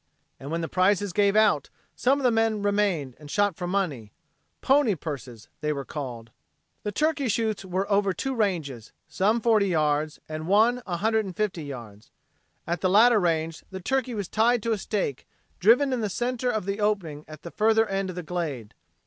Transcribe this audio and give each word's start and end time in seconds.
And 0.39 0.49
when 0.49 0.61
the 0.61 0.67
prizes 0.67 1.13
gave 1.13 1.35
out, 1.35 1.69
some 1.95 2.17
of 2.19 2.23
the 2.23 2.31
men 2.31 2.63
remained 2.63 3.15
and 3.19 3.29
shot 3.29 3.55
for 3.55 3.67
money 3.67 4.11
"pony 4.59 4.95
purses," 4.95 5.47
they 5.59 5.71
were 5.71 5.85
called. 5.85 6.31
The 6.81 6.91
turkey 6.91 7.27
shoots 7.27 7.63
were 7.63 7.87
over 7.87 8.11
two 8.11 8.33
ranges 8.33 8.93
some 9.07 9.39
forty 9.39 9.67
yards 9.67 10.19
and 10.27 10.47
one 10.47 10.81
a 10.87 10.97
hundred 10.97 11.25
and 11.25 11.37
fifty 11.37 11.65
yards. 11.65 12.09
At 12.65 12.81
the 12.81 12.89
latter 12.89 13.19
range 13.19 13.63
the 13.69 13.79
turkey 13.79 14.15
was 14.15 14.27
tied 14.27 14.63
to 14.63 14.71
a 14.71 14.77
stake 14.79 15.27
driven 15.59 15.93
in 15.93 16.01
the 16.01 16.09
center 16.09 16.49
of 16.49 16.65
the 16.65 16.79
opening 16.79 17.23
at 17.27 17.43
the 17.43 17.51
further 17.51 17.85
end 17.87 18.09
of 18.09 18.15
the 18.15 18.23
glade. 18.23 18.73